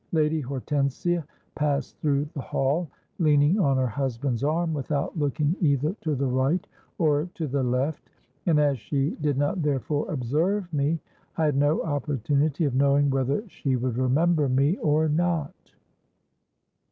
Lady 0.13 0.41
Hortensia 0.41 1.23
passed 1.53 1.95
through 1.99 2.25
the 2.33 2.41
hall, 2.41 2.89
leaning 3.19 3.59
on 3.59 3.77
her 3.77 3.85
husband's 3.85 4.43
arm, 4.43 4.73
without 4.73 5.15
looking 5.15 5.55
either 5.61 5.95
to 6.01 6.15
the 6.15 6.25
right 6.25 6.65
or 6.97 7.29
to 7.35 7.45
the 7.45 7.61
left;—and 7.61 8.59
as 8.59 8.79
she 8.79 9.11
did 9.21 9.37
not 9.37 9.61
therefore 9.61 10.09
observe 10.11 10.73
me, 10.73 10.97
I 11.37 11.45
had 11.45 11.55
no 11.55 11.83
opportunity 11.83 12.65
of 12.65 12.73
knowing 12.73 13.11
whether 13.11 13.47
she 13.47 13.75
would 13.75 13.95
remember 13.99 14.49
me 14.49 14.75
or 14.77 15.07
not. 15.07 15.53